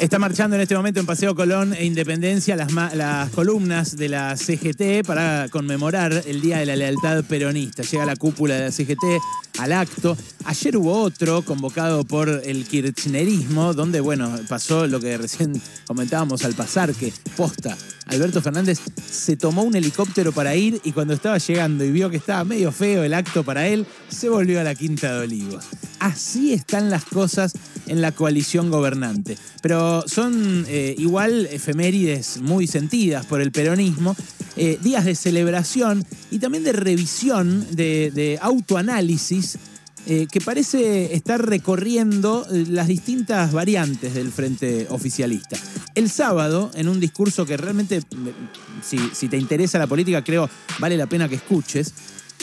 Está 0.00 0.18
marchando 0.18 0.56
en 0.56 0.62
este 0.62 0.74
momento 0.74 0.98
en 0.98 1.04
Paseo 1.04 1.34
Colón 1.34 1.74
e 1.74 1.84
Independencia 1.84 2.56
las, 2.56 3.30
columnas 3.32 3.98
de 3.98 4.08
la 4.08 4.34
CGT 4.34 5.06
para 5.06 5.50
conmemorar 5.50 6.22
el 6.26 6.40
Día 6.40 6.56
de 6.56 6.64
la 6.64 6.74
Lealtad 6.74 7.22
Peronista. 7.24 7.82
Llega 7.82 8.06
la 8.06 8.16
cúpula 8.16 8.54
de 8.54 8.60
la 8.62 8.72
CGT 8.72 9.04
al 9.58 9.72
acto. 9.72 10.16
Ayer 10.46 10.78
hubo 10.78 11.02
otro 11.02 11.42
convocado 11.42 12.04
por 12.04 12.30
el 12.30 12.64
kirchnerismo, 12.64 13.74
donde, 13.74 14.00
bueno, 14.00 14.34
pasó 14.48 14.86
lo 14.86 15.00
que 15.00 15.18
recién 15.18 15.60
comentábamos 15.86 16.46
al 16.46 16.54
pasar, 16.54 16.94
que 16.94 17.12
posta. 17.36 17.76
Alberto 18.06 18.40
Fernández 18.40 18.80
se 19.06 19.36
tomó 19.36 19.64
un 19.64 19.76
helicóptero 19.76 20.32
para 20.32 20.56
ir 20.56 20.80
y 20.82 20.92
cuando 20.92 21.12
estaba 21.12 21.36
llegando 21.36 21.84
y 21.84 21.92
vio 21.92 22.08
que 22.08 22.16
estaba 22.16 22.42
medio 22.44 22.72
feo 22.72 23.04
el 23.04 23.12
acto 23.12 23.44
para 23.44 23.68
él, 23.68 23.86
se 24.08 24.30
volvió 24.30 24.60
a 24.60 24.64
la 24.64 24.74
Quinta 24.74 25.12
de 25.12 25.24
Olivos. 25.24 25.66
Así 26.00 26.54
están 26.54 26.88
las 26.88 27.04
cosas 27.04 27.52
en 27.86 28.00
la 28.00 28.12
coalición 28.12 28.70
gobernante. 28.70 29.36
Pero 29.62 30.02
son 30.08 30.64
eh, 30.66 30.94
igual 30.96 31.46
efemérides 31.52 32.40
muy 32.40 32.66
sentidas 32.66 33.26
por 33.26 33.42
el 33.42 33.52
peronismo, 33.52 34.16
eh, 34.56 34.78
días 34.82 35.04
de 35.04 35.14
celebración 35.14 36.04
y 36.30 36.38
también 36.38 36.64
de 36.64 36.72
revisión, 36.72 37.66
de, 37.72 38.38
autoanálisis, 38.40 39.58
eh, 40.06 40.26
que 40.32 40.40
parece 40.40 41.14
estar 41.14 41.44
recorriendo 41.44 42.46
las 42.50 42.88
distintas 42.88 43.52
variantes 43.52 44.14
del 44.14 44.32
frente 44.32 44.86
oficialista. 44.88 45.58
El 45.94 46.08
sábado, 46.08 46.70
en 46.74 46.88
un 46.88 46.98
discurso 46.98 47.44
que 47.44 47.58
realmente, 47.58 48.00
si, 48.82 48.98
si 49.12 49.28
te 49.28 49.36
interesa 49.36 49.78
la 49.78 49.86
política, 49.86 50.24
creo 50.24 50.48
vale 50.78 50.96
la 50.96 51.06
pena 51.06 51.28
que 51.28 51.34
escuches, 51.34 51.92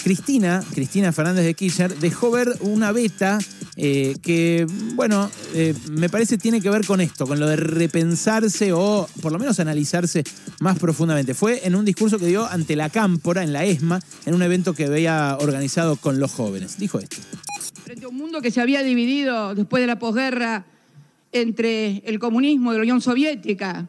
Cristina, 0.04 0.64
Cristina 0.74 1.12
Fernández 1.12 1.46
de 1.46 1.54
Kirchner, 1.54 1.98
dejó 1.98 2.32
ver 2.32 2.56
una 2.62 2.92
beta 2.92 3.40
eh, 3.76 4.16
que, 4.22 4.66
bueno, 4.96 5.30
eh, 5.54 5.73
me 5.92 6.10
parece 6.10 6.38
tiene 6.38 6.62
que 6.62 6.70
ver 6.70 6.86
con 6.86 7.02
esto, 7.02 7.28
con 7.28 7.40
lo 7.40 7.48
de 7.48 7.56
repensarse 7.56 8.73
o 8.73 9.08
por 9.22 9.31
lo 9.31 9.40
menos 9.40 9.59
analizarse 9.59 10.23
más 10.59 10.80
profundamente. 10.80 11.34
Fue 11.34 11.68
en 11.68 11.75
un 11.75 11.86
discurso 11.86 12.18
que 12.20 12.28
dio 12.28 12.45
ante 12.45 12.75
la 12.75 12.90
Cámpora, 12.90 13.44
en 13.44 13.53
la 13.53 13.66
ESMA, 13.66 14.00
en 14.25 14.34
un 14.34 14.42
evento 14.42 14.73
que 14.73 14.86
había 14.86 15.38
organizado 15.40 15.95
con 15.95 16.20
los 16.20 16.31
jóvenes. 16.31 16.78
Dijo 16.78 17.00
esto. 17.00 17.18
frente 17.84 18.06
a 18.06 18.09
un 18.09 18.16
mundo 18.16 18.42
que 18.42 18.52
se 18.52 18.62
había 18.62 18.84
dividido 18.84 19.56
después 19.56 19.81
de 19.81 19.88
la 19.88 20.00
posguerra 20.00 20.66
entre 21.31 22.02
el 22.06 22.20
comunismo 22.20 22.72
de 22.72 22.78
la 22.78 22.84
Unión 22.84 23.02
Soviética 23.02 23.88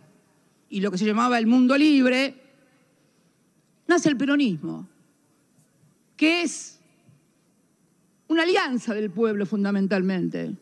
y 0.70 0.80
lo 0.80 0.90
que 0.90 0.98
se 0.98 1.06
llamaba 1.06 1.38
el 1.38 1.46
mundo 1.46 1.76
libre, 1.78 2.34
nace 3.86 4.08
el 4.08 4.16
peronismo, 4.16 4.86
que 6.18 6.42
es 6.42 6.80
una 8.26 8.42
alianza 8.42 8.92
del 8.92 9.10
pueblo 9.10 9.46
fundamentalmente, 9.46 10.54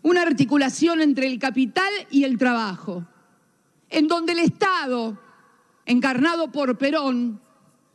una 0.00 0.22
articulación 0.22 1.02
entre 1.02 1.26
el 1.26 1.38
capital 1.38 1.92
y 2.10 2.24
el 2.24 2.38
trabajo, 2.38 3.04
en 3.90 4.06
donde 4.06 4.32
el 4.32 4.38
Estado, 4.38 5.20
encarnado 5.84 6.50
por 6.50 6.78
Perón, 6.78 7.40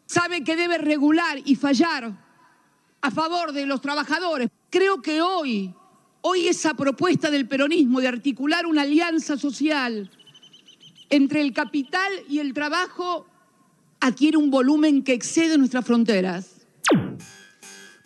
sabe 0.05 0.44
que 0.44 0.55
debe 0.55 0.78
regular 0.78 1.39
y 1.45 1.55
fallar 1.55 2.13
a 3.02 3.11
favor 3.11 3.53
de 3.53 3.66
los 3.66 3.81
trabajadores. 3.81 4.50
Creo 4.69 5.02
que 5.02 5.22
hoy, 5.22 5.73
hoy 6.22 6.47
esa 6.50 6.73
propuesta 6.73 7.31
del 7.31 7.47
peronismo 7.47 8.02
de 8.02 8.09
articular 8.09 8.66
una 8.66 8.81
alianza 8.81 9.38
social 9.38 10.11
entre 11.09 11.39
el 11.41 11.53
capital 11.53 12.11
y 12.28 12.39
el 12.39 12.53
trabajo 12.53 13.25
adquiere 14.02 14.38
un 14.38 14.52
volumen 14.52 15.03
que 15.03 15.13
excede 15.13 15.58
nuestras 15.58 15.85
fronteras. 15.85 16.56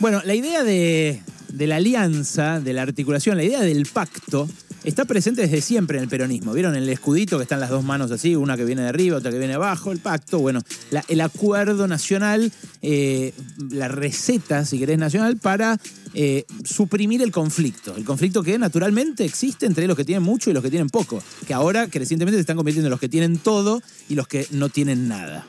Bueno, 0.02 0.20
la 0.26 0.34
idea 0.34 0.64
de, 0.64 1.22
la 1.60 1.76
alianza, 1.76 2.60
de 2.60 2.74
la 2.74 2.82
articulación, 2.82 3.38
la 3.38 3.44
idea 3.44 3.62
del 3.62 3.86
pacto, 3.86 4.50
está 4.84 5.06
presente 5.06 5.44
desde 5.44 5.62
siempre 5.62 6.00
en 6.00 6.06
el 6.06 6.10
peronismo. 6.10 6.54
¿Vieron 6.54 6.76
el 6.76 6.90
escudito 6.90 7.38
que 7.38 7.44
están 7.44 7.60
las 7.60 7.70
dos 7.70 7.84
manos 7.84 8.10
así, 8.10 8.36
una 8.36 8.58
que 8.58 8.66
viene 8.66 8.82
de 8.82 8.88
arriba, 8.90 9.18
otra 9.18 9.30
que 9.30 9.38
viene 9.38 9.52
de 9.52 9.58
abajo? 9.58 9.92
El 9.92 10.00
pacto, 10.00 10.40
bueno, 10.40 10.64
el 11.08 11.22
acuerdo 11.22 11.88
nacional, 11.88 12.52
eh, 12.82 13.32
la 13.70 13.90
receta, 13.90 14.66
si 14.66 14.80
querés, 14.80 14.98
nacional 14.98 15.38
para 15.38 15.80
eh, 16.16 16.46
suprimir 16.64 17.22
el 17.22 17.32
conflicto. 17.32 17.96
El 17.96 18.04
conflicto 18.04 18.42
que 18.42 18.58
naturalmente 18.58 19.24
existe 19.24 19.68
entre 19.68 19.86
los 19.86 19.96
que 19.96 20.04
tienen 20.04 20.24
mucho 20.24 20.50
y 20.50 20.54
los 20.54 20.64
que 20.64 20.72
tienen 20.72 20.90
poco, 20.90 21.22
que 21.46 21.54
ahora 21.54 21.88
crecientemente 21.90 22.38
se 22.38 22.42
están 22.42 22.58
convirtiendo 22.58 22.88
en 22.88 22.92
los 22.92 23.00
que 23.00 23.10
tienen 23.10 23.38
todo 23.38 23.84
y 24.10 24.16
los 24.16 24.28
que 24.28 24.48
no 24.50 24.70
tienen 24.70 25.08
nada. 25.08 25.46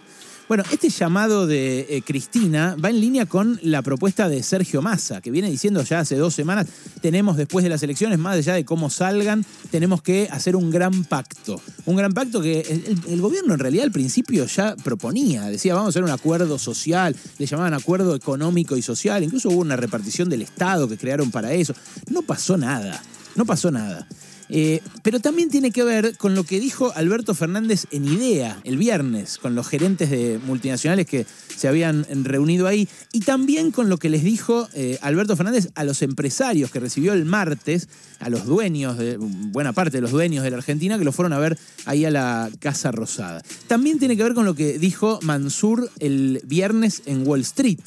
Bueno, 0.52 0.64
este 0.70 0.90
llamado 0.90 1.46
de 1.46 1.86
eh, 1.88 2.02
Cristina 2.02 2.76
va 2.76 2.90
en 2.90 3.00
línea 3.00 3.24
con 3.24 3.58
la 3.62 3.80
propuesta 3.80 4.28
de 4.28 4.42
Sergio 4.42 4.82
Massa, 4.82 5.22
que 5.22 5.30
viene 5.30 5.50
diciendo 5.50 5.82
ya 5.82 6.00
hace 6.00 6.16
dos 6.16 6.34
semanas, 6.34 6.66
tenemos 7.00 7.38
después 7.38 7.62
de 7.62 7.70
las 7.70 7.82
elecciones, 7.82 8.18
más 8.18 8.36
allá 8.36 8.52
de 8.52 8.66
cómo 8.66 8.90
salgan, 8.90 9.46
tenemos 9.70 10.02
que 10.02 10.28
hacer 10.30 10.54
un 10.54 10.70
gran 10.70 11.04
pacto. 11.04 11.58
Un 11.86 11.96
gran 11.96 12.12
pacto 12.12 12.42
que 12.42 12.60
el, 13.08 13.20
gobierno 13.22 13.54
en 13.54 13.60
realidad 13.60 13.84
al 13.84 13.92
principio 13.92 14.44
ya 14.44 14.76
proponía, 14.76 15.44
decía, 15.44 15.72
vamos 15.72 15.86
a 15.86 15.88
hacer 15.88 16.04
un 16.04 16.10
acuerdo 16.10 16.58
social, 16.58 17.16
le 17.38 17.46
llamaban 17.46 17.72
acuerdo 17.72 18.14
económico 18.14 18.76
y 18.76 18.82
social, 18.82 19.24
incluso 19.24 19.48
hubo 19.48 19.60
una 19.62 19.76
repartición 19.76 20.28
del 20.28 20.42
Estado 20.42 20.86
que 20.86 20.98
crearon 20.98 21.30
para 21.30 21.54
eso. 21.54 21.74
No 22.10 22.20
pasó 22.20 22.58
nada, 22.58 23.02
no 23.36 23.46
pasó 23.46 23.70
nada. 23.70 24.06
Eh, 24.54 24.82
pero 25.02 25.18
también 25.18 25.48
tiene 25.48 25.70
que 25.70 25.82
ver 25.82 26.18
con 26.18 26.34
lo 26.34 26.44
que 26.44 26.60
dijo 26.60 26.92
Alberto 26.94 27.34
Fernández 27.34 27.86
en 27.90 28.04
IDEA 28.04 28.60
el 28.64 28.76
viernes, 28.76 29.38
con 29.38 29.54
los 29.54 29.66
gerentes 29.66 30.10
de 30.10 30.38
multinacionales 30.44 31.06
que 31.06 31.24
se 31.56 31.68
habían 31.68 32.06
reunido 32.22 32.66
ahí, 32.66 32.86
y 33.12 33.20
también 33.20 33.70
con 33.70 33.88
lo 33.88 33.96
que 33.96 34.10
les 34.10 34.22
dijo 34.22 34.68
eh, 34.74 34.98
Alberto 35.00 35.36
Fernández 35.36 35.70
a 35.74 35.84
los 35.84 36.02
empresarios 36.02 36.70
que 36.70 36.80
recibió 36.80 37.14
el 37.14 37.24
martes, 37.24 37.88
a 38.20 38.28
los 38.28 38.44
dueños, 38.44 38.98
de, 38.98 39.16
buena 39.16 39.72
parte 39.72 39.96
de 39.96 40.02
los 40.02 40.10
dueños 40.10 40.44
de 40.44 40.50
la 40.50 40.58
Argentina, 40.58 40.98
que 40.98 41.04
lo 41.04 41.12
fueron 41.12 41.32
a 41.32 41.38
ver 41.38 41.58
ahí 41.86 42.04
a 42.04 42.10
la 42.10 42.50
Casa 42.58 42.92
Rosada. 42.92 43.42
También 43.68 43.98
tiene 43.98 44.18
que 44.18 44.22
ver 44.22 44.34
con 44.34 44.44
lo 44.44 44.54
que 44.54 44.78
dijo 44.78 45.18
Mansur 45.22 45.90
el 45.98 46.42
viernes 46.44 47.02
en 47.06 47.26
Wall 47.26 47.40
Street. 47.40 47.80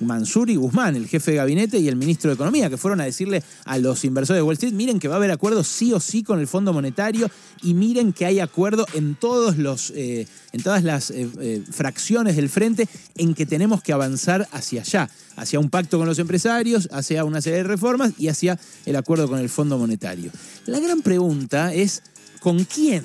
Mansur 0.00 0.50
y 0.50 0.56
Guzmán, 0.56 0.96
el 0.96 1.06
jefe 1.06 1.32
de 1.32 1.36
gabinete 1.38 1.78
y 1.78 1.88
el 1.88 1.96
ministro 1.96 2.30
de 2.30 2.34
Economía, 2.34 2.70
que 2.70 2.76
fueron 2.76 3.00
a 3.00 3.04
decirle 3.04 3.42
a 3.64 3.78
los 3.78 4.04
inversores 4.04 4.38
de 4.38 4.42
Wall 4.42 4.54
Street, 4.54 4.72
miren 4.72 4.98
que 4.98 5.08
va 5.08 5.14
a 5.14 5.16
haber 5.18 5.30
acuerdo 5.30 5.64
sí 5.64 5.92
o 5.92 6.00
sí 6.00 6.22
con 6.22 6.40
el 6.40 6.46
Fondo 6.46 6.72
Monetario 6.72 7.30
y 7.62 7.74
miren 7.74 8.12
que 8.12 8.26
hay 8.26 8.40
acuerdo 8.40 8.86
en, 8.94 9.14
todos 9.14 9.58
los, 9.58 9.92
eh, 9.94 10.26
en 10.52 10.62
todas 10.62 10.84
las 10.84 11.10
eh, 11.10 11.28
eh, 11.40 11.62
fracciones 11.70 12.36
del 12.36 12.48
frente 12.48 12.88
en 13.16 13.34
que 13.34 13.46
tenemos 13.46 13.82
que 13.82 13.92
avanzar 13.92 14.48
hacia 14.52 14.82
allá, 14.82 15.10
hacia 15.36 15.58
un 15.58 15.70
pacto 15.70 15.98
con 15.98 16.06
los 16.06 16.18
empresarios, 16.18 16.88
hacia 16.92 17.24
una 17.24 17.40
serie 17.40 17.58
de 17.58 17.64
reformas 17.64 18.12
y 18.18 18.28
hacia 18.28 18.58
el 18.86 18.96
acuerdo 18.96 19.28
con 19.28 19.38
el 19.38 19.48
Fondo 19.48 19.78
Monetario. 19.78 20.30
La 20.66 20.80
gran 20.80 21.02
pregunta 21.02 21.72
es, 21.74 22.02
¿con 22.40 22.64
quién 22.64 23.04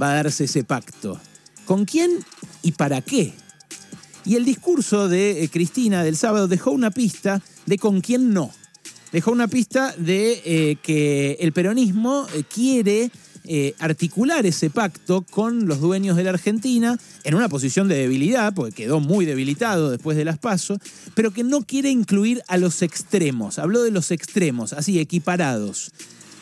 va 0.00 0.12
a 0.12 0.14
darse 0.16 0.44
ese 0.44 0.64
pacto? 0.64 1.20
¿Con 1.64 1.84
quién 1.84 2.10
y 2.62 2.72
para 2.72 3.00
qué? 3.00 3.34
Y 4.26 4.34
el 4.34 4.44
discurso 4.44 5.08
de 5.08 5.44
eh, 5.44 5.48
Cristina 5.48 6.02
del 6.02 6.16
sábado 6.16 6.48
dejó 6.48 6.72
una 6.72 6.90
pista 6.90 7.40
de 7.64 7.78
con 7.78 8.00
quién 8.00 8.34
no. 8.34 8.50
Dejó 9.12 9.30
una 9.30 9.46
pista 9.46 9.94
de 9.96 10.42
eh, 10.44 10.76
que 10.82 11.36
el 11.38 11.52
peronismo 11.52 12.26
eh, 12.34 12.42
quiere 12.52 13.10
articular 13.78 14.44
ese 14.44 14.70
pacto 14.70 15.24
con 15.30 15.68
los 15.68 15.80
dueños 15.80 16.16
de 16.16 16.24
la 16.24 16.30
Argentina 16.30 16.98
en 17.22 17.36
una 17.36 17.48
posición 17.48 17.86
de 17.86 17.94
debilidad, 17.94 18.52
porque 18.52 18.74
quedó 18.74 18.98
muy 18.98 19.24
debilitado 19.24 19.88
después 19.88 20.16
de 20.16 20.24
las 20.24 20.36
pasos, 20.36 20.80
pero 21.14 21.30
que 21.30 21.44
no 21.44 21.62
quiere 21.62 21.88
incluir 21.90 22.42
a 22.48 22.56
los 22.56 22.82
extremos. 22.82 23.60
Habló 23.60 23.84
de 23.84 23.92
los 23.92 24.10
extremos, 24.10 24.72
así, 24.72 24.98
equiparados. 24.98 25.92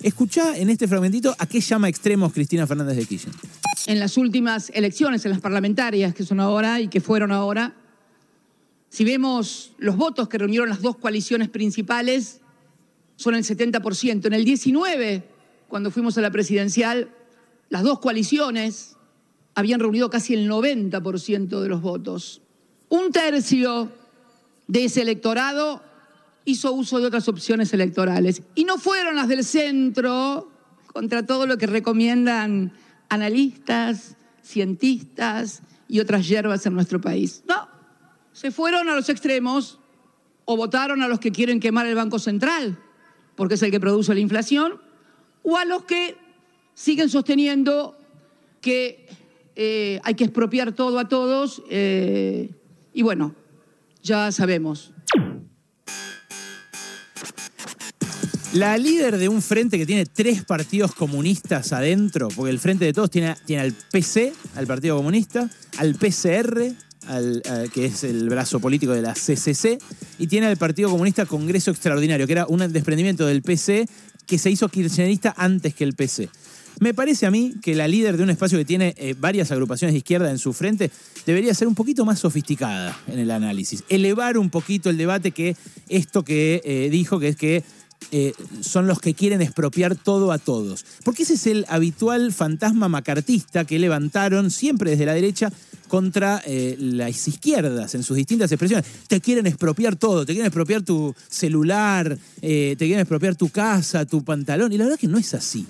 Escuchá 0.00 0.56
en 0.56 0.70
este 0.70 0.88
fragmentito 0.88 1.36
a 1.38 1.44
qué 1.44 1.60
llama 1.60 1.90
extremos 1.90 2.32
Cristina 2.32 2.66
Fernández 2.66 2.96
de 2.96 3.04
Kirchner. 3.04 3.34
En 3.86 4.00
las 4.00 4.16
últimas 4.16 4.70
elecciones, 4.74 5.24
en 5.24 5.30
las 5.30 5.40
parlamentarias 5.40 6.14
que 6.14 6.24
son 6.24 6.40
ahora 6.40 6.80
y 6.80 6.88
que 6.88 7.00
fueron 7.00 7.32
ahora, 7.32 7.74
si 8.88 9.04
vemos 9.04 9.72
los 9.78 9.96
votos 9.96 10.28
que 10.28 10.38
reunieron 10.38 10.68
las 10.68 10.80
dos 10.80 10.96
coaliciones 10.96 11.48
principales, 11.48 12.40
son 13.16 13.34
el 13.34 13.44
70%. 13.44 14.26
En 14.26 14.32
el 14.32 14.44
19, 14.44 15.28
cuando 15.68 15.90
fuimos 15.90 16.16
a 16.16 16.20
la 16.20 16.30
presidencial, 16.30 17.10
las 17.68 17.82
dos 17.82 17.98
coaliciones 17.98 18.96
habían 19.54 19.80
reunido 19.80 20.10
casi 20.10 20.34
el 20.34 20.48
90% 20.48 21.60
de 21.60 21.68
los 21.68 21.82
votos. 21.82 22.40
Un 22.88 23.12
tercio 23.12 23.90
de 24.66 24.84
ese 24.84 25.02
electorado 25.02 25.82
hizo 26.44 26.72
uso 26.72 27.00
de 27.00 27.06
otras 27.06 27.28
opciones 27.28 27.72
electorales. 27.72 28.42
Y 28.54 28.64
no 28.64 28.78
fueron 28.78 29.16
las 29.16 29.28
del 29.28 29.44
centro, 29.44 30.50
contra 30.92 31.26
todo 31.26 31.46
lo 31.46 31.58
que 31.58 31.66
recomiendan 31.66 32.72
analistas, 33.14 34.16
cientistas 34.42 35.62
y 35.88 36.00
otras 36.00 36.28
hierbas 36.28 36.64
en 36.66 36.74
nuestro 36.74 37.00
país. 37.00 37.42
No, 37.48 37.68
se 38.32 38.50
fueron 38.50 38.88
a 38.88 38.94
los 38.94 39.08
extremos 39.08 39.78
o 40.44 40.56
votaron 40.56 41.02
a 41.02 41.08
los 41.08 41.20
que 41.20 41.32
quieren 41.32 41.60
quemar 41.60 41.86
el 41.86 41.94
Banco 41.94 42.18
Central, 42.18 42.78
porque 43.34 43.54
es 43.54 43.62
el 43.62 43.70
que 43.70 43.80
produce 43.80 44.14
la 44.14 44.20
inflación, 44.20 44.80
o 45.42 45.56
a 45.56 45.64
los 45.64 45.84
que 45.84 46.16
siguen 46.74 47.08
sosteniendo 47.08 47.96
que 48.60 49.06
eh, 49.56 50.00
hay 50.04 50.14
que 50.14 50.24
expropiar 50.24 50.72
todo 50.72 50.98
a 50.98 51.08
todos. 51.08 51.62
eh, 51.70 52.50
y 52.92 53.02
bueno, 53.02 53.34
ya 54.02 54.30
sabemos. 54.30 54.93
La 58.54 58.78
líder 58.78 59.18
de 59.18 59.28
un 59.28 59.42
frente 59.42 59.78
que 59.78 59.84
tiene 59.84 60.06
tres 60.06 60.44
partidos 60.44 60.94
comunistas 60.94 61.72
adentro, 61.72 62.28
porque 62.28 62.52
el 62.52 62.60
frente 62.60 62.84
de 62.84 62.92
todos 62.92 63.10
tiene, 63.10 63.34
tiene 63.46 63.62
al 63.62 63.72
PC, 63.72 64.32
al 64.54 64.68
Partido 64.68 64.96
Comunista, 64.96 65.50
al 65.78 65.96
PCR, 65.96 66.72
al, 67.08 67.42
que 67.72 67.86
es 67.86 68.04
el 68.04 68.28
brazo 68.28 68.60
político 68.60 68.92
de 68.92 69.02
la 69.02 69.12
CCC, 69.14 69.76
y 70.20 70.28
tiene 70.28 70.46
al 70.46 70.56
Partido 70.56 70.88
Comunista 70.88 71.26
Congreso 71.26 71.72
Extraordinario, 71.72 72.28
que 72.28 72.32
era 72.32 72.46
un 72.46 72.60
desprendimiento 72.72 73.26
del 73.26 73.42
PC 73.42 73.88
que 74.24 74.38
se 74.38 74.52
hizo 74.52 74.68
kirchnerista 74.68 75.34
antes 75.36 75.74
que 75.74 75.82
el 75.82 75.94
PC. 75.94 76.28
Me 76.78 76.94
parece 76.94 77.26
a 77.26 77.32
mí 77.32 77.54
que 77.60 77.74
la 77.74 77.88
líder 77.88 78.16
de 78.16 78.22
un 78.22 78.30
espacio 78.30 78.58
que 78.58 78.64
tiene 78.64 78.94
eh, 78.98 79.14
varias 79.18 79.50
agrupaciones 79.50 79.94
de 79.94 79.98
izquierda 79.98 80.30
en 80.30 80.38
su 80.38 80.52
frente 80.52 80.92
debería 81.26 81.54
ser 81.54 81.68
un 81.68 81.74
poquito 81.74 82.04
más 82.04 82.20
sofisticada 82.20 82.96
en 83.08 83.18
el 83.18 83.30
análisis, 83.32 83.84
elevar 83.88 84.38
un 84.38 84.50
poquito 84.50 84.90
el 84.90 84.96
debate 84.96 85.32
que 85.32 85.56
esto 85.88 86.24
que 86.24 86.62
eh, 86.64 86.88
dijo, 86.90 87.20
que 87.20 87.28
es 87.28 87.36
que 87.36 87.64
eh, 88.10 88.32
son 88.60 88.86
los 88.86 89.00
que 89.00 89.14
quieren 89.14 89.42
expropiar 89.42 89.96
todo 89.96 90.32
a 90.32 90.38
todos. 90.38 90.84
Porque 91.04 91.24
ese 91.24 91.34
es 91.34 91.46
el 91.46 91.66
habitual 91.68 92.32
fantasma 92.32 92.88
macartista 92.88 93.64
que 93.64 93.78
levantaron 93.78 94.50
siempre 94.50 94.90
desde 94.90 95.06
la 95.06 95.14
derecha 95.14 95.52
contra 95.88 96.42
eh, 96.46 96.76
las 96.78 97.28
izquierdas 97.28 97.94
en 97.94 98.02
sus 98.02 98.16
distintas 98.16 98.50
expresiones. 98.52 98.86
Te 99.08 99.20
quieren 99.20 99.46
expropiar 99.46 99.96
todo, 99.96 100.24
te 100.24 100.32
quieren 100.32 100.46
expropiar 100.46 100.82
tu 100.82 101.14
celular, 101.28 102.18
eh, 102.42 102.74
te 102.78 102.84
quieren 102.84 103.00
expropiar 103.00 103.34
tu 103.34 103.48
casa, 103.48 104.04
tu 104.04 104.24
pantalón. 104.24 104.72
Y 104.72 104.78
la 104.78 104.84
verdad 104.84 104.98
que 104.98 105.08
no 105.08 105.18
es 105.18 105.34
así. 105.34 105.66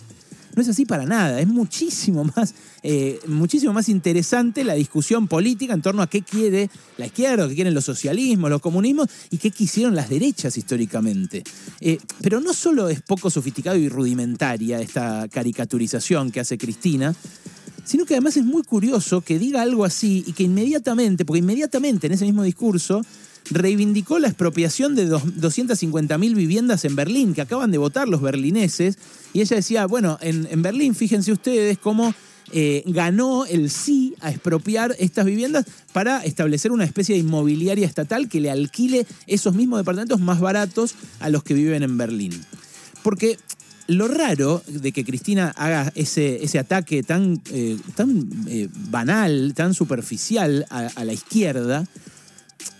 No 0.54 0.62
es 0.62 0.68
así 0.68 0.84
para 0.84 1.04
nada, 1.04 1.40
es 1.40 1.48
muchísimo 1.48 2.24
más, 2.36 2.54
eh, 2.82 3.18
muchísimo 3.26 3.72
más 3.72 3.88
interesante 3.88 4.62
la 4.62 4.74
discusión 4.74 5.26
política 5.26 5.74
en 5.74 5.82
torno 5.82 6.02
a 6.02 6.08
qué 6.08 6.22
quiere 6.22 6.70
la 6.96 7.06
izquierda, 7.06 7.48
qué 7.48 7.54
quieren 7.54 7.74
los 7.74 7.84
socialismos, 7.84 8.50
los 8.50 8.60
comunismos 8.60 9.08
y 9.30 9.38
qué 9.38 9.50
quisieron 9.50 9.94
las 9.94 10.08
derechas 10.08 10.56
históricamente. 10.56 11.42
Eh, 11.80 11.98
pero 12.22 12.40
no 12.40 12.54
solo 12.54 12.88
es 12.88 13.02
poco 13.02 13.30
sofisticado 13.30 13.76
y 13.76 13.88
rudimentaria 13.88 14.80
esta 14.80 15.28
caricaturización 15.28 16.30
que 16.30 16.40
hace 16.40 16.56
Cristina, 16.56 17.14
sino 17.84 18.06
que 18.06 18.14
además 18.14 18.36
es 18.36 18.44
muy 18.44 18.62
curioso 18.62 19.20
que 19.20 19.38
diga 19.38 19.62
algo 19.62 19.84
así 19.84 20.24
y 20.26 20.32
que 20.32 20.44
inmediatamente, 20.44 21.24
porque 21.24 21.40
inmediatamente 21.40 22.06
en 22.06 22.14
ese 22.14 22.24
mismo 22.24 22.42
discurso, 22.42 23.02
reivindicó 23.50 24.18
la 24.18 24.28
expropiación 24.28 24.94
de 24.94 25.08
250.000 25.08 26.34
viviendas 26.34 26.84
en 26.84 26.96
Berlín, 26.96 27.34
que 27.34 27.42
acaban 27.42 27.70
de 27.70 27.78
votar 27.78 28.08
los 28.08 28.22
berlineses, 28.22 28.98
y 29.32 29.40
ella 29.40 29.56
decía, 29.56 29.86
bueno, 29.86 30.18
en, 30.20 30.62
Berlín, 30.62 30.94
fíjense 30.94 31.32
ustedes 31.32 31.78
cómo 31.78 32.14
eh, 32.52 32.82
ganó 32.86 33.46
el 33.46 33.70
sí 33.70 34.14
a 34.20 34.30
expropiar 34.30 34.94
estas 34.98 35.26
viviendas 35.26 35.66
para 35.92 36.24
establecer 36.24 36.72
una 36.72 36.84
especie 36.84 37.14
de 37.14 37.20
inmobiliaria 37.20 37.86
estatal 37.86 38.28
que 38.28 38.40
le 38.40 38.50
alquile 38.50 39.06
esos 39.26 39.54
mismos 39.54 39.80
departamentos 39.80 40.20
más 40.20 40.40
baratos 40.40 40.94
a 41.20 41.30
los 41.30 41.42
que 41.42 41.54
viven 41.54 41.82
en 41.82 41.98
Berlín. 41.98 42.32
Porque 43.02 43.38
lo 43.86 44.08
raro 44.08 44.62
de 44.66 44.92
que 44.92 45.04
Cristina 45.04 45.52
haga 45.56 45.92
ese, 45.94 46.42
ese 46.42 46.58
ataque 46.58 47.02
tan, 47.02 47.42
eh, 47.50 47.76
tan 47.94 48.30
eh, 48.48 48.68
banal, 48.90 49.52
tan 49.54 49.74
superficial 49.74 50.64
a 50.70 51.04
la 51.04 51.12
izquierda, 51.12 51.86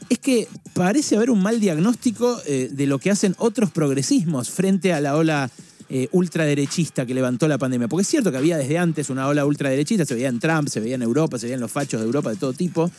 es 0.08 0.18
que 0.18 0.48
parece 0.74 1.16
haber 1.16 1.30
un 1.30 1.42
mal 1.42 1.60
diagnóstico 1.60 2.40
eh, 2.46 2.68
de 2.70 2.86
lo 2.86 2.98
que 2.98 3.10
hacen 3.10 3.34
otros 3.38 3.70
progresismos 3.70 4.50
frente 4.50 4.92
a 4.92 5.00
la 5.00 5.16
ola 5.16 5.50
eh, 5.88 6.08
ultraderechista 6.12 7.06
que 7.06 7.14
levantó 7.14 7.48
la 7.48 7.58
pandemia. 7.58 7.88
Porque 7.88 8.02
es 8.02 8.08
cierto 8.08 8.30
que 8.30 8.38
había 8.38 8.56
desde 8.56 8.78
antes 8.78 9.10
una 9.10 9.28
ola 9.28 9.44
ultraderechista, 9.44 10.04
se 10.04 10.14
veía 10.14 10.28
en 10.28 10.40
Trump, 10.40 10.68
se 10.68 10.80
veía 10.80 10.94
en 10.94 11.02
Europa, 11.02 11.38
se 11.38 11.46
veían 11.46 11.60
los 11.60 11.70
fachos 11.70 12.00
de 12.00 12.06
Europa 12.06 12.30
de 12.30 12.36
todo 12.36 12.52
tipo. 12.52 12.90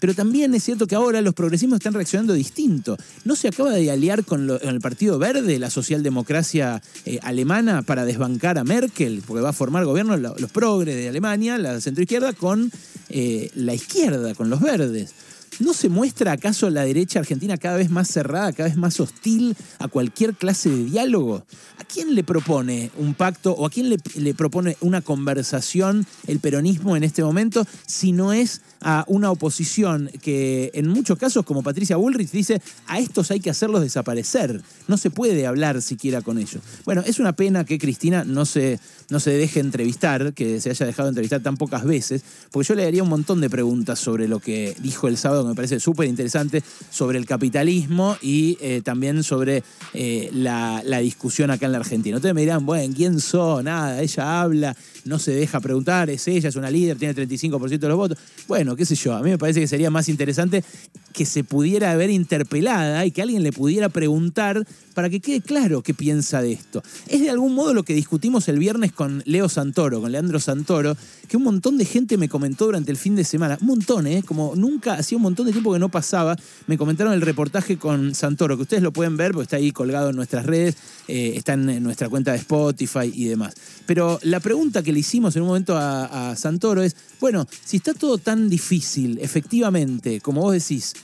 Pero 0.00 0.14
también 0.14 0.52
es 0.52 0.64
cierto 0.64 0.88
que 0.88 0.96
ahora 0.96 1.20
los 1.20 1.32
progresismos 1.32 1.76
están 1.76 1.94
reaccionando 1.94 2.32
distinto. 2.32 2.96
¿No 3.24 3.36
se 3.36 3.46
acaba 3.46 3.70
de 3.70 3.88
aliar 3.88 4.24
con, 4.24 4.50
el 4.50 4.80
Partido 4.80 5.16
Verde, 5.16 5.60
la 5.60 5.70
socialdemocracia 5.70 6.82
eh, 7.06 7.20
alemana, 7.22 7.82
para 7.82 8.04
desbancar 8.04 8.58
a 8.58 8.64
Merkel? 8.64 9.22
Porque 9.24 9.42
va 9.42 9.50
a 9.50 9.52
formar 9.52 9.84
gobierno 9.84 10.16
los 10.16 10.50
progres 10.50 10.96
de 10.96 11.08
Alemania, 11.08 11.56
la 11.58 11.80
centroizquierda, 11.80 12.32
con 12.32 12.72
la 13.08 13.74
izquierda, 13.74 14.34
con 14.34 14.50
los 14.50 14.60
verdes. 14.60 15.14
¿No 15.62 15.74
se 15.74 15.88
muestra 15.88 16.32
acaso 16.32 16.70
la 16.70 16.84
derecha 16.84 17.20
argentina 17.20 17.56
cada 17.56 17.76
vez 17.76 17.88
más 17.88 18.08
cerrada, 18.08 18.52
cada 18.52 18.68
vez 18.68 18.76
más 18.76 18.98
hostil 18.98 19.56
a 19.78 19.86
cualquier 19.86 20.34
clase 20.34 20.68
de 20.68 20.86
diálogo? 20.86 21.44
¿A 21.78 21.84
quién 21.84 22.16
le 22.16 22.24
propone 22.24 22.90
un 22.98 23.14
pacto 23.14 23.52
o 23.52 23.64
a 23.64 23.70
quién 23.70 23.88
le, 23.88 24.34
propone 24.34 24.76
una 24.80 25.02
conversación 25.02 26.04
el 26.26 26.40
peronismo 26.40 26.96
en 26.96 27.04
este 27.04 27.22
momento 27.22 27.64
si 27.86 28.10
no 28.10 28.32
es 28.32 28.62
a 28.82 29.04
una 29.08 29.30
oposición 29.30 30.10
que 30.20 30.70
en 30.74 30.88
muchos 30.88 31.18
casos, 31.18 31.44
como 31.44 31.62
Patricia 31.62 31.96
Bullrich, 31.96 32.30
dice 32.30 32.60
a 32.86 32.98
estos 32.98 33.30
hay 33.30 33.40
que 33.40 33.50
hacerlos 33.50 33.82
desaparecer? 33.82 34.62
No 34.88 34.96
se 34.96 35.10
puede 35.10 35.46
hablar 35.46 35.82
siquiera 35.82 36.22
con 36.22 36.38
ellos. 36.38 36.62
Bueno, 36.84 37.02
es 37.06 37.18
una 37.18 37.34
pena 37.34 37.64
que 37.64 37.78
Cristina 37.78 38.24
no 38.24 38.44
se, 38.44 38.78
no 39.10 39.20
se 39.20 39.30
deje 39.30 39.60
entrevistar, 39.60 40.34
que 40.34 40.60
se 40.60 40.70
haya 40.70 40.86
dejado 40.86 41.08
entrevistar 41.08 41.42
tan 41.42 41.56
pocas 41.56 41.84
veces, 41.84 42.22
porque 42.50 42.68
yo 42.68 42.74
le 42.74 42.84
daría 42.84 43.02
un 43.02 43.08
montón 43.08 43.40
de 43.40 43.50
preguntas 43.50 43.98
sobre 43.98 44.28
lo 44.28 44.40
que 44.40 44.76
dijo 44.80 45.08
el 45.08 45.16
sábado 45.16 45.46
me 45.46 45.54
parece 45.54 45.80
súper 45.80 46.08
interesante, 46.08 46.62
sobre 46.90 47.18
el 47.18 47.26
capitalismo 47.26 48.16
y 48.20 48.58
eh, 48.60 48.82
también 48.82 49.22
sobre 49.22 49.62
eh, 49.94 50.30
la, 50.32 50.82
discusión 51.02 51.50
acá 51.50 51.66
en 51.66 51.72
la 51.72 51.78
Argentina. 51.78 52.16
Ustedes 52.16 52.34
me 52.34 52.42
dirán, 52.42 52.64
bueno, 52.64 52.94
¿quién 52.96 53.20
son? 53.20 53.64
Nada, 53.64 54.00
ella 54.00 54.40
habla, 54.40 54.76
no 55.04 55.18
se 55.18 55.32
deja 55.32 55.60
preguntar, 55.60 56.10
es 56.10 56.26
ella, 56.28 56.48
es 56.48 56.56
una 56.56 56.70
líder, 56.70 56.96
tiene 56.96 57.14
35% 57.14 57.78
de 57.78 57.88
los 57.88 57.96
votos. 57.96 58.18
Bueno, 58.48 58.76
qué 58.76 58.84
sé 58.84 58.94
yo, 58.94 59.14
a 59.14 59.22
mí 59.22 59.30
me 59.30 59.38
parece 59.38 59.60
que 59.60 59.66
sería 59.66 59.90
más 59.90 60.08
interesante 60.08 60.62
que 61.12 61.26
se 61.26 61.44
pudiera 61.44 61.94
ver 61.96 62.10
interpelada 62.10 63.04
y 63.06 63.10
que 63.10 63.22
alguien 63.22 63.42
le 63.42 63.52
pudiera 63.52 63.88
preguntar 63.88 64.66
para 64.94 65.08
que 65.08 65.20
quede 65.20 65.40
claro 65.40 65.82
qué 65.82 65.94
piensa 65.94 66.42
de 66.42 66.52
esto. 66.52 66.82
Es 67.08 67.20
de 67.20 67.30
algún 67.30 67.54
modo 67.54 67.74
lo 67.74 67.82
que 67.82 67.94
discutimos 67.94 68.48
el 68.48 68.58
viernes 68.58 68.92
con 68.92 69.22
Leo 69.26 69.48
Santoro, 69.48 70.00
con 70.00 70.12
Leandro 70.12 70.40
Santoro, 70.40 70.96
que 71.28 71.36
un 71.36 71.44
montón 71.44 71.78
de 71.78 71.84
gente 71.84 72.16
me 72.16 72.28
comentó 72.28 72.66
durante 72.66 72.90
el 72.90 72.96
fin 72.96 73.16
de 73.16 73.24
semana, 73.24 73.58
un 73.60 73.68
montón, 73.68 74.06
¿eh? 74.06 74.22
como 74.22 74.54
nunca, 74.54 74.94
hacía 74.94 75.16
un 75.16 75.22
montón 75.22 75.46
de 75.46 75.52
tiempo 75.52 75.72
que 75.72 75.78
no 75.78 75.88
pasaba, 75.88 76.36
me 76.66 76.76
comentaron 76.76 77.12
el 77.12 77.22
reportaje 77.22 77.78
con 77.78 78.14
Santoro, 78.14 78.56
que 78.56 78.62
ustedes 78.62 78.82
lo 78.82 78.92
pueden 78.92 79.16
ver 79.16 79.32
porque 79.32 79.44
está 79.44 79.56
ahí 79.56 79.72
colgado 79.72 80.10
en 80.10 80.16
nuestras 80.16 80.46
redes, 80.46 80.76
eh, 81.08 81.32
está 81.36 81.54
en 81.54 81.82
nuestra 81.82 82.08
cuenta 82.08 82.32
de 82.32 82.38
Spotify 82.38 83.10
y 83.12 83.24
demás. 83.26 83.54
Pero 83.86 84.18
la 84.22 84.40
pregunta 84.40 84.82
que 84.82 84.92
le 84.92 85.00
hicimos 85.00 85.34
en 85.36 85.42
un 85.42 85.48
momento 85.48 85.76
a, 85.76 86.30
a 86.30 86.36
Santoro 86.36 86.82
es, 86.82 86.96
bueno, 87.20 87.46
si 87.64 87.78
está 87.78 87.94
todo 87.94 88.18
tan 88.18 88.48
difícil, 88.48 89.18
efectivamente, 89.20 90.20
como 90.20 90.42
vos 90.42 90.52
decís, 90.52 90.94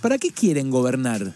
¿para 0.00 0.18
qué 0.18 0.30
quieren 0.30 0.70
gobernar? 0.70 1.32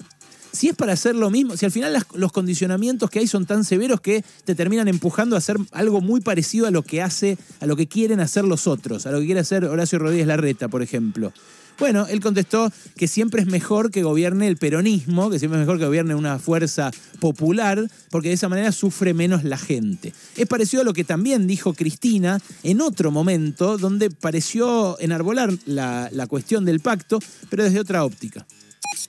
Si 0.52 0.68
es 0.68 0.76
para 0.76 0.92
hacer 0.92 1.16
lo 1.16 1.30
mismo, 1.30 1.56
si 1.56 1.66
al 1.66 1.72
final 1.72 1.96
los 2.14 2.30
condicionamientos 2.30 3.10
que 3.10 3.18
hay 3.18 3.26
son 3.26 3.44
tan 3.44 3.64
severos 3.64 4.00
que 4.00 4.24
te 4.44 4.54
terminan 4.54 4.86
empujando 4.86 5.34
a 5.34 5.38
hacer 5.38 5.56
algo 5.72 6.00
muy 6.00 6.20
parecido 6.20 6.68
a 6.68 6.70
lo 6.70 6.82
que 6.82 7.02
hace, 7.02 7.38
a 7.58 7.66
lo 7.66 7.74
que 7.74 7.88
quieren 7.88 8.20
hacer 8.20 8.44
los 8.44 8.68
otros, 8.68 9.06
a 9.06 9.10
lo 9.10 9.18
que 9.18 9.26
quiere 9.26 9.40
hacer 9.40 9.64
Horacio 9.64 9.98
Rodríguez 9.98 10.28
Larreta, 10.28 10.68
por 10.68 10.82
ejemplo. 10.82 11.32
Bueno, 11.78 12.06
él 12.06 12.20
contestó 12.20 12.70
que 12.96 13.08
siempre 13.08 13.42
es 13.42 13.48
mejor 13.48 13.90
que 13.90 14.02
gobierne 14.02 14.46
el 14.46 14.56
peronismo, 14.56 15.28
que 15.28 15.38
siempre 15.38 15.58
es 15.58 15.66
mejor 15.66 15.78
que 15.78 15.86
gobierne 15.86 16.14
una 16.14 16.38
fuerza 16.38 16.90
popular, 17.18 17.90
porque 18.10 18.28
de 18.28 18.34
esa 18.34 18.48
manera 18.48 18.70
sufre 18.70 19.12
menos 19.12 19.42
la 19.42 19.58
gente. 19.58 20.12
Es 20.36 20.46
parecido 20.46 20.82
a 20.82 20.84
lo 20.84 20.92
que 20.92 21.04
también 21.04 21.46
dijo 21.46 21.74
Cristina 21.74 22.40
en 22.62 22.80
otro 22.80 23.10
momento, 23.10 23.76
donde 23.76 24.10
pareció 24.10 24.98
enarbolar 25.00 25.52
la, 25.66 26.08
la 26.12 26.26
cuestión 26.26 26.64
del 26.64 26.80
pacto, 26.80 27.18
pero 27.50 27.64
desde 27.64 27.80
otra 27.80 28.04
óptica. 28.04 28.46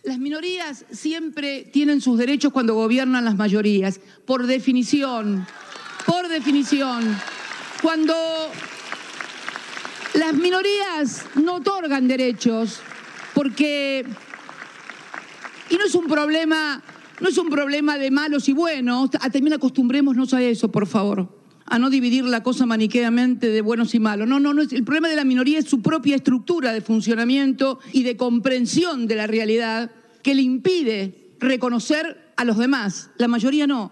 Las 0.04 0.18
minorías 0.18 0.86
siempre 0.92 1.70
tienen 1.72 2.02
sus 2.02 2.18
derechos 2.18 2.52
cuando 2.52 2.74
gobiernan 2.74 3.26
las 3.26 3.36
mayorías, 3.36 4.00
por 4.26 4.48
definición, 4.48 5.46
por 6.06 6.28
definición. 6.28 7.18
Cuando 7.82 8.16
las 10.18 10.34
minorías 10.34 11.26
no 11.36 11.56
otorgan 11.56 12.08
derechos, 12.08 12.80
porque 13.34 14.06
y 15.70 15.76
no 15.76 15.86
es 15.86 15.96
un 15.96 16.08
problema, 16.08 16.82
no 17.20 17.30
es 17.30 17.38
un 17.38 17.50
problema 17.50 17.98
de 17.98 18.12
malos 18.12 18.48
y 18.50 18.54
buenos, 18.54 19.10
también 19.12 19.54
acostumbrémonos 19.54 20.34
a 20.34 20.42
eso, 20.42 20.72
por 20.72 20.88
favor 20.88 21.30
a 21.68 21.80
no 21.80 21.90
dividir 21.90 22.26
la 22.26 22.44
cosa 22.44 22.66
maniqueamente 22.66 23.50
de 23.50 23.62
buenos 23.62 23.96
y 23.96 24.00
malos. 24.00 24.28
No, 24.28 24.40
no, 24.40 24.54
no. 24.54 24.62
El 24.62 24.84
problema 24.84 25.10
de 25.10 25.16
la 25.16 25.24
minoría 25.24 25.58
es 25.58 25.66
su 25.66 25.82
propia 25.82 26.16
estructura 26.16 26.72
de 26.74 26.82
funcionamiento 26.82 27.80
y 27.92 28.04
de 28.04 28.18
comprensión 28.18 29.08
de 29.08 29.16
la 29.16 29.26
realidad 29.26 29.90
que 30.22 30.36
le 30.36 30.44
impide 30.44 31.34
reconocer 31.40 32.34
a 32.38 32.46
los 32.46 32.58
demás. 32.58 33.10
La 33.18 33.28
mayoría 33.28 33.66
no. 33.66 33.92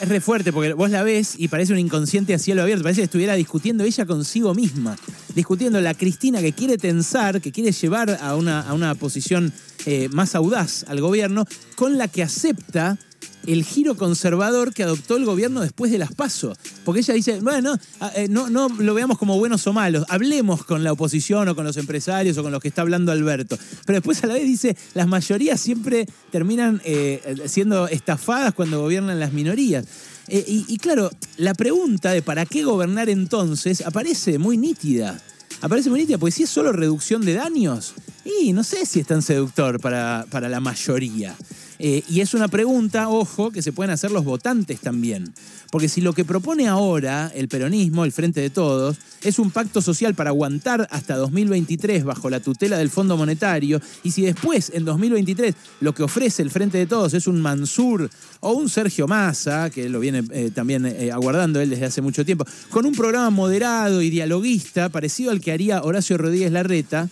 Es 0.00 0.08
re 0.08 0.20
fuerte 0.20 0.52
porque 0.52 0.72
vos 0.72 0.90
la 0.90 1.02
ves 1.02 1.34
y 1.38 1.48
parece 1.48 1.72
un 1.72 1.78
inconsciente 1.78 2.34
a 2.34 2.38
cielo 2.38 2.62
abierto. 2.62 2.82
Parece 2.82 3.02
que 3.02 3.04
estuviera 3.04 3.34
discutiendo 3.34 3.84
ella 3.84 4.04
consigo 4.04 4.54
misma. 4.54 4.96
Discutiendo 5.34 5.80
la 5.80 5.94
Cristina 5.94 6.40
que 6.40 6.52
quiere 6.52 6.78
tensar, 6.78 7.40
que 7.40 7.52
quiere 7.52 7.70
llevar 7.70 8.18
a 8.20 8.34
una, 8.34 8.60
a 8.60 8.74
una 8.74 8.94
posición 8.96 9.52
eh, 9.86 10.08
más 10.10 10.34
audaz 10.34 10.84
al 10.88 11.00
gobierno, 11.00 11.46
con 11.76 11.96
la 11.96 12.08
que 12.08 12.22
acepta 12.22 12.98
el 13.46 13.64
giro 13.64 13.96
conservador 13.96 14.72
que 14.72 14.82
adoptó 14.82 15.16
el 15.16 15.24
gobierno 15.24 15.60
después 15.60 15.90
de 15.90 15.98
las 15.98 16.12
PASO. 16.12 16.56
Porque 16.84 17.00
ella 17.00 17.14
dice, 17.14 17.40
bueno, 17.40 17.76
ah, 18.00 18.12
eh, 18.16 18.28
no, 18.28 18.50
no 18.50 18.68
lo 18.68 18.94
veamos 18.94 19.18
como 19.18 19.38
buenos 19.38 19.66
o 19.66 19.72
malos, 19.72 20.04
hablemos 20.08 20.64
con 20.64 20.84
la 20.84 20.92
oposición 20.92 21.48
o 21.48 21.54
con 21.54 21.64
los 21.64 21.76
empresarios 21.76 22.36
o 22.38 22.42
con 22.42 22.52
los 22.52 22.60
que 22.60 22.68
está 22.68 22.82
hablando 22.82 23.12
Alberto. 23.12 23.58
Pero 23.86 23.96
después 23.98 24.22
a 24.24 24.26
la 24.26 24.34
vez 24.34 24.44
dice, 24.44 24.76
las 24.94 25.06
mayorías 25.06 25.60
siempre 25.60 26.06
terminan 26.30 26.80
eh, 26.84 27.36
siendo 27.46 27.88
estafadas 27.88 28.54
cuando 28.54 28.80
gobiernan 28.80 29.20
las 29.20 29.32
minorías. 29.32 29.84
Eh, 30.28 30.44
y, 30.46 30.64
y 30.68 30.78
claro, 30.78 31.10
la 31.36 31.54
pregunta 31.54 32.12
de 32.12 32.22
para 32.22 32.46
qué 32.46 32.64
gobernar 32.64 33.08
entonces 33.08 33.82
aparece 33.82 34.38
muy 34.38 34.56
nítida. 34.56 35.20
Aparece 35.60 35.88
muy 35.88 36.00
nítida, 36.00 36.18
porque 36.18 36.32
si 36.32 36.42
es 36.42 36.50
solo 36.50 36.72
reducción 36.72 37.24
de 37.24 37.34
daños, 37.34 37.94
y 38.24 38.52
no 38.52 38.64
sé 38.64 38.84
si 38.86 39.00
es 39.00 39.06
tan 39.06 39.22
seductor 39.22 39.80
para, 39.80 40.26
para 40.30 40.48
la 40.48 40.60
mayoría. 40.60 41.36
Eh, 41.78 42.02
y 42.08 42.20
es 42.20 42.34
una 42.34 42.48
pregunta, 42.48 43.08
ojo, 43.08 43.50
que 43.50 43.62
se 43.62 43.72
pueden 43.72 43.90
hacer 43.90 44.10
los 44.10 44.24
votantes 44.24 44.80
también. 44.80 45.32
Porque 45.70 45.88
si 45.88 46.00
lo 46.00 46.12
que 46.12 46.24
propone 46.24 46.68
ahora 46.68 47.32
el 47.34 47.48
peronismo, 47.48 48.04
el 48.04 48.12
Frente 48.12 48.40
de 48.40 48.50
Todos, 48.50 48.96
es 49.22 49.38
un 49.38 49.50
pacto 49.50 49.82
social 49.82 50.14
para 50.14 50.30
aguantar 50.30 50.86
hasta 50.90 51.16
2023 51.16 52.04
bajo 52.04 52.30
la 52.30 52.40
tutela 52.40 52.78
del 52.78 52.90
Fondo 52.90 53.16
Monetario, 53.16 53.80
y 54.02 54.10
si 54.12 54.22
después, 54.22 54.70
en 54.74 54.84
2023, 54.84 55.54
lo 55.80 55.94
que 55.94 56.02
ofrece 56.02 56.42
el 56.42 56.50
Frente 56.50 56.78
de 56.78 56.86
Todos 56.86 57.14
es 57.14 57.26
un 57.26 57.40
Mansur 57.40 58.08
o 58.40 58.52
un 58.52 58.68
Sergio 58.68 59.08
Massa, 59.08 59.70
que 59.70 59.88
lo 59.88 59.98
viene 59.98 60.22
eh, 60.30 60.50
también 60.54 60.86
eh, 60.86 61.10
aguardando 61.10 61.60
él 61.60 61.70
desde 61.70 61.86
hace 61.86 62.02
mucho 62.02 62.24
tiempo, 62.24 62.44
con 62.70 62.86
un 62.86 62.94
programa 62.94 63.30
moderado 63.30 64.02
y 64.02 64.10
dialoguista, 64.10 64.90
parecido 64.90 65.30
al 65.30 65.40
que 65.40 65.52
haría 65.52 65.82
Horacio 65.82 66.18
Rodríguez 66.18 66.52
Larreta, 66.52 67.08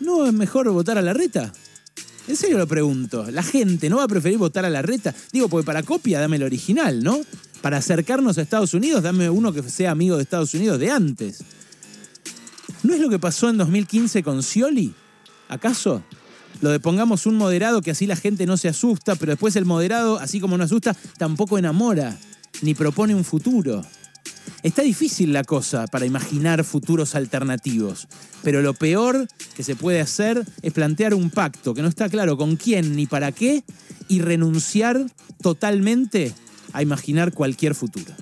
¿no 0.00 0.26
es 0.26 0.32
mejor 0.32 0.70
votar 0.70 0.96
a 0.96 1.02
Larreta? 1.02 1.52
En 2.28 2.36
serio 2.36 2.58
lo 2.58 2.66
pregunto. 2.66 3.30
La 3.30 3.42
gente 3.42 3.90
no 3.90 3.96
va 3.96 4.04
a 4.04 4.08
preferir 4.08 4.38
votar 4.38 4.64
a 4.64 4.70
la 4.70 4.82
reta. 4.82 5.14
Digo, 5.32 5.48
porque 5.48 5.66
para 5.66 5.82
copia 5.82 6.20
dame 6.20 6.36
el 6.36 6.44
original, 6.44 7.02
¿no? 7.02 7.20
Para 7.60 7.78
acercarnos 7.78 8.38
a 8.38 8.42
Estados 8.42 8.74
Unidos, 8.74 9.02
dame 9.02 9.28
uno 9.28 9.52
que 9.52 9.62
sea 9.62 9.90
amigo 9.90 10.16
de 10.16 10.22
Estados 10.22 10.54
Unidos 10.54 10.78
de 10.78 10.90
antes. 10.90 11.42
¿No 12.82 12.94
es 12.94 13.00
lo 13.00 13.08
que 13.08 13.18
pasó 13.18 13.48
en 13.48 13.58
2015 13.58 14.22
con 14.22 14.42
Scioli? 14.42 14.94
¿Acaso? 15.48 16.02
Lo 16.60 16.70
de 16.70 16.80
pongamos 16.80 17.26
un 17.26 17.36
moderado 17.36 17.82
que 17.82 17.90
así 17.90 18.06
la 18.06 18.16
gente 18.16 18.46
no 18.46 18.56
se 18.56 18.68
asusta, 18.68 19.14
pero 19.16 19.32
después 19.32 19.56
el 19.56 19.64
moderado, 19.64 20.18
así 20.18 20.40
como 20.40 20.56
no 20.58 20.64
asusta, 20.64 20.96
tampoco 21.18 21.58
enamora, 21.58 22.16
ni 22.62 22.74
propone 22.74 23.14
un 23.14 23.24
futuro. 23.24 23.84
Está 24.62 24.82
difícil 24.82 25.32
la 25.32 25.42
cosa 25.42 25.88
para 25.88 26.06
imaginar 26.06 26.62
futuros 26.62 27.16
alternativos, 27.16 28.06
pero 28.42 28.62
lo 28.62 28.74
peor 28.74 29.26
que 29.56 29.64
se 29.64 29.74
puede 29.74 30.00
hacer 30.00 30.46
es 30.62 30.72
plantear 30.72 31.14
un 31.14 31.30
pacto 31.30 31.74
que 31.74 31.82
no 31.82 31.88
está 31.88 32.08
claro 32.08 32.36
con 32.36 32.54
quién 32.54 32.94
ni 32.94 33.06
para 33.06 33.32
qué 33.32 33.64
y 34.06 34.20
renunciar 34.20 35.04
totalmente 35.42 36.32
a 36.72 36.80
imaginar 36.80 37.32
cualquier 37.32 37.74
futuro. 37.74 38.12